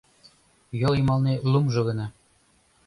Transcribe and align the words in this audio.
Йол 0.79 0.93
йымалне 0.97 1.33
лумжо 1.51 1.81
гына 1.87 2.07